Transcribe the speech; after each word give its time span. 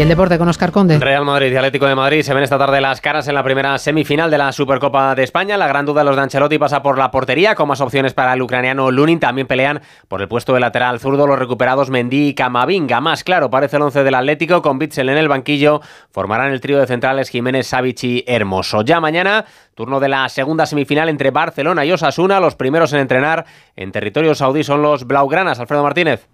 El 0.00 0.08
deporte 0.08 0.38
con 0.38 0.48
Oscar 0.48 0.72
Conde. 0.72 0.98
Real 0.98 1.26
Madrid 1.26 1.52
y 1.52 1.56
Atlético 1.56 1.84
de 1.84 1.94
Madrid 1.94 2.22
se 2.22 2.32
ven 2.32 2.42
esta 2.42 2.56
tarde 2.56 2.80
las 2.80 3.02
caras 3.02 3.28
en 3.28 3.34
la 3.34 3.42
primera 3.42 3.76
semifinal 3.76 4.30
de 4.30 4.38
la 4.38 4.50
Supercopa 4.50 5.14
de 5.14 5.22
España. 5.22 5.58
La 5.58 5.68
gran 5.68 5.84
duda 5.84 6.00
de 6.00 6.06
los 6.06 6.16
de 6.16 6.22
Ancelotti 6.22 6.56
pasa 6.56 6.82
por 6.82 6.96
la 6.96 7.10
portería, 7.10 7.54
con 7.54 7.68
más 7.68 7.82
opciones 7.82 8.14
para 8.14 8.32
el 8.32 8.40
ucraniano 8.40 8.90
Lunin. 8.90 9.20
También 9.20 9.46
pelean 9.46 9.82
por 10.08 10.22
el 10.22 10.28
puesto 10.28 10.54
de 10.54 10.60
lateral 10.60 11.00
zurdo 11.00 11.26
los 11.26 11.38
recuperados 11.38 11.90
Mendy 11.90 12.28
y 12.28 12.34
Camavinga. 12.34 13.02
Más 13.02 13.24
claro, 13.24 13.50
parece 13.50 13.76
el 13.76 13.82
once 13.82 14.02
del 14.02 14.14
Atlético, 14.14 14.62
con 14.62 14.78
Bitzel 14.78 15.10
en 15.10 15.18
el 15.18 15.28
banquillo. 15.28 15.82
Formarán 16.10 16.50
el 16.50 16.62
trío 16.62 16.78
de 16.78 16.86
centrales 16.86 17.28
Jiménez, 17.28 17.66
Savic 17.66 18.02
y 18.04 18.24
Hermoso. 18.26 18.80
Ya 18.80 19.00
mañana, 19.00 19.44
turno 19.74 20.00
de 20.00 20.08
la 20.08 20.26
segunda 20.30 20.64
semifinal 20.64 21.10
entre 21.10 21.30
Barcelona 21.30 21.84
y 21.84 21.92
Osasuna. 21.92 22.40
Los 22.40 22.54
primeros 22.54 22.90
en 22.94 23.00
entrenar 23.00 23.44
en 23.76 23.92
territorio 23.92 24.34
saudí 24.34 24.64
son 24.64 24.80
los 24.80 25.06
Blaugranas. 25.06 25.60
Alfredo 25.60 25.82
Martínez. 25.82 26.26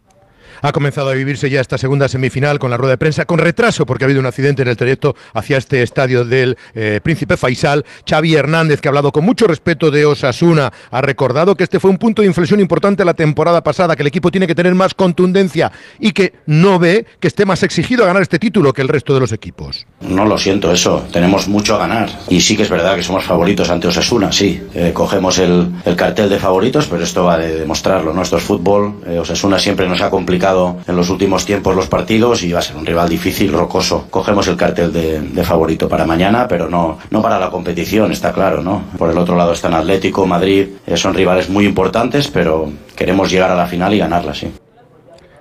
Ha 0.63 0.73
comenzado 0.73 1.11
a 1.11 1.15
vivirse 1.15 1.51
ya 1.51 1.61
esta 1.61 1.79
segunda 1.79 2.09
semifinal 2.09 2.59
con 2.59 2.71
la 2.71 2.77
rueda 2.77 2.93
de 2.93 2.99
prensa, 2.99 3.25
con 3.25 3.39
retraso 3.39 3.87
porque 3.87 4.05
ha 4.05 4.07
habido 4.07 4.21
un 4.21 4.27
accidente 4.27 4.63
en 4.63 4.69
el 4.69 4.77
trayecto 4.77 5.17
hacia 5.35 5.59
este 5.59 5.83
estadio 5.83 6.25
del 6.25 6.57
eh, 6.75 7.01
Príncipe 7.03 7.37
Faisal. 7.37 7.85
Xavi 8.09 8.35
Hernández, 8.35 8.81
que 8.81 8.89
ha 8.89 8.91
hablado 8.91 9.13
con 9.13 9.25
mucho 9.25 9.47
respeto 9.47 9.91
de 9.91 10.07
Osasuna, 10.07 10.73
ha 10.91 11.01
recordado 11.01 11.57
que 11.57 11.65
este 11.65 11.81
fue 11.81 11.91
un 11.91 11.99
punto 11.99 12.23
de 12.23 12.29
inflexión 12.29 12.61
importante 12.61 13.05
la 13.05 13.15
temporada 13.15 13.63
pasada, 13.63 13.97
que 13.97 14.03
el 14.03 14.09
equipo 14.09 14.31
tiene 14.31 14.47
que 14.47 14.55
tener 14.55 14.75
más 14.75 14.95
contundencia 14.95 15.73
y 15.99 16.13
que 16.13 16.35
no 16.47 16.79
ve 16.79 17.07
que 17.21 17.29
esté 17.29 17.45
más 17.45 17.63
exigido 17.63 18.05
a 18.05 18.07
ganar 18.07 18.23
este 18.23 18.39
título 18.39 18.73
que 18.73 18.83
el 18.83 18.89
resto 18.89 19.15
de 19.15 19.21
los 19.21 19.33
equipos. 19.33 19.87
No 20.01 20.25
lo 20.25 20.39
siento 20.39 20.73
eso, 20.73 21.07
tenemos 21.13 21.49
mucho 21.49 21.75
a 21.75 21.79
ganar. 21.79 22.09
Y 22.29 22.41
sí 22.41 22.57
que 22.57 22.63
es 22.63 22.71
verdad 22.71 22.97
que 22.97 23.03
somos 23.03 23.25
favoritos 23.25 23.71
ante 23.71 23.89
Osasuna, 23.89 24.33
sí. 24.33 24.63
Eh, 24.75 24.93
cogemos 24.93 25.39
el, 25.39 25.73
cartel 25.97 26.29
de 26.29 26.39
favoritos, 26.39 26.87
pero 26.87 27.03
esto 27.03 27.25
va 27.25 27.39
de 27.39 27.57
demostrarlo, 27.59 28.13
¿no? 28.13 28.23
Esto 28.23 28.37
es 28.37 28.43
fútbol. 28.43 29.01
Eh, 29.07 29.19
Osasuna 29.19 29.59
siempre 29.59 29.89
nos 29.89 30.01
ha 30.01 30.11
complicado 30.11 30.46
en 30.87 30.97
los 30.97 31.11
últimos 31.11 31.45
tiempos 31.45 31.75
los 31.75 31.89
partidos 31.89 32.43
y 32.43 32.53
va 32.53 32.61
a 32.61 32.63
ser 32.63 32.77
un 32.77 32.87
rival 32.87 33.09
difícil, 33.09 33.53
rocoso. 33.53 34.07
Cogemos 34.11 34.47
el 34.49 34.57
cartel 34.57 34.93
de, 34.93 35.45
favorito 35.45 35.89
para 35.89 36.05
mañana, 36.05 36.47
pero 36.49 36.69
no, 36.69 36.99
no 37.11 37.23
para 37.23 37.39
la 37.39 37.51
competición, 37.51 38.13
está 38.13 38.33
claro, 38.33 38.63
¿no? 38.63 38.83
Por 38.99 39.11
el 39.11 39.19
otro 39.19 39.37
lado 39.37 39.53
están 39.53 39.75
Atlético, 39.75 40.27
Madrid, 40.27 40.69
eh, 40.87 40.97
son 40.97 41.15
rivales 41.15 41.49
muy 41.49 41.65
importantes, 41.65 42.29
pero 42.29 42.71
queremos 42.97 43.31
llegar 43.31 43.51
a 43.51 43.57
la 43.57 43.67
final 43.67 43.95
y 43.95 43.99
ganarla, 43.99 44.35
sí. 44.35 44.51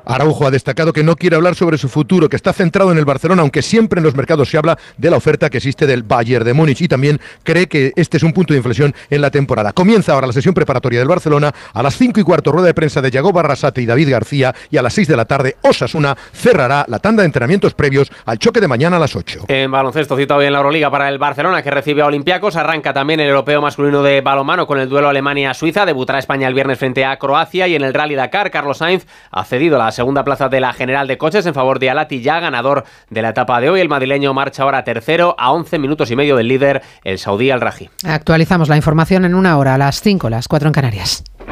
Araujo 0.06 0.48
ha 0.48 0.52
destacado 0.52 0.94
que 0.94 1.04
no 1.04 1.16
quiere 1.16 1.36
hablar 1.36 1.56
sobre 1.56 1.78
su 1.78 1.90
futuro, 1.90 2.30
que 2.30 2.36
está 2.36 2.54
centrado 2.54 2.92
en 2.92 2.98
el 2.98 3.06
Barcelona, 3.06 3.42
aunque 3.42 3.62
siempre 3.62 4.00
en 4.00 4.04
los 4.04 4.16
mercados 4.16 4.50
se 4.50 4.58
habla 4.58 4.78
de 4.98 5.10
la 5.10 5.18
oferta 5.18 5.50
que 5.50 5.58
existe 5.58 5.88
del 5.88 6.04
Bayern 6.04 6.46
de 6.46 6.54
Múnich 6.54 6.82
y 6.82 6.88
también 6.88 7.20
cree 7.44 7.68
que 7.68 7.94
este 7.96 8.18
es 8.18 8.24
un 8.24 8.34
punto 8.34 8.54
de 8.54 8.58
inflexión 8.58 8.94
en 9.10 9.22
la 9.22 9.32
temporada. 9.32 9.74
Comienza 9.74 10.14
ahora 10.14 10.28
la 10.28 10.34
sesión 10.34 10.54
preparatoria 10.54 11.00
del 11.00 11.08
Barcelona 11.08 11.54
a 11.74 11.84
las 11.84 11.98
5 11.98 12.20
y 12.20 12.24
cuarto 12.24 12.52
rueda 12.52 12.68
de 12.68 12.74
prensa 12.74 13.02
de 13.02 13.12
Yago 13.12 13.32
Barrasate 13.32 13.82
y 13.82 13.86
David 13.86 14.12
García 14.12 14.54
y 14.70 14.78
a 14.78 14.82
las 14.82 14.94
6 14.94 15.08
de 15.08 15.18
la 15.18 15.26
tarde 15.26 15.58
Osasuna 15.62 16.16
cerrará 16.34 16.86
la 16.88 17.00
tanda 17.00 17.22
de 17.22 17.28
entrenamientos 17.28 17.74
previos 17.74 18.12
al 18.26 18.40
choque 18.40 18.62
de 18.62 18.68
mañana 18.68 18.98
a 18.98 19.00
las 19.00 19.16
8. 19.16 19.46
En 19.48 19.72
baloncesto 19.72 20.18
citado 20.18 20.40
hoy 20.40 20.48
en 20.48 20.54
la 20.54 20.60
Euroliga 20.60 20.92
para 20.92 21.10
el 21.10 21.18
Barcelona 21.18 21.64
que 21.64 21.72
recibe 21.72 22.02
a 22.02 22.06
Olympiacos, 22.06 22.56
arranca 22.56 22.94
también 22.94 23.20
el 23.20 23.30
europeo 23.30 23.62
masculino 23.62 24.04
de 24.04 24.22
balomano 24.22 24.68
con 24.68 24.80
el 24.80 24.90
duelo 24.90 25.10
Alemania-Suiza, 25.10 25.86
debutará 25.86 26.20
España 26.20 26.48
el 26.48 26.54
viernes 26.54 26.78
frente 26.78 27.06
a 27.06 27.18
Croacia 27.18 27.68
y 27.68 27.76
en 27.76 27.84
el 27.84 27.94
Rally 27.94 28.16
Dakar 28.16 28.52
Carlos 28.52 28.78
Sainz 28.78 29.06
ha 29.32 29.44
cedido 29.44 29.78
la 29.78 29.88
segunda 29.96 30.24
plaza 30.24 30.50
de 30.50 30.60
la 30.60 30.74
general 30.74 31.08
de 31.08 31.18
coches 31.18 31.46
en 31.46 31.54
favor 31.54 31.80
de 31.80 31.90
Alati, 31.90 32.22
ya 32.22 32.40
ganador 32.40 32.84
de 33.10 33.22
la 33.22 33.30
etapa 33.30 33.60
de 33.60 33.70
hoy. 33.70 33.82
El 33.82 33.90
madrileño 33.90 34.34
marcha 34.34 34.64
ahora 34.64 34.84
tercero 34.84 35.36
a 35.40 35.52
11 35.52 35.80
minutos 35.80 36.12
y 36.12 36.16
medio 36.16 36.36
del 36.36 36.48
líder, 36.48 36.84
el 37.04 37.18
saudí 37.18 37.50
Al-Raji. 37.50 37.90
Actualizamos 38.06 38.70
la 38.70 38.76
información 38.76 39.26
en 39.26 39.34
una 39.34 39.58
hora, 39.58 39.76
a 39.76 39.78
las 39.78 40.02
5, 40.02 40.30
las 40.30 40.48
4 40.48 40.68
en 40.68 40.74
Canarias. 40.74 41.24